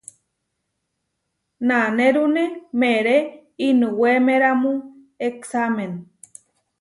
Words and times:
Nanérune 1.67 2.43
meeré 2.79 3.15
inuwémeramu 3.67 4.73
eksámen. 5.27 5.93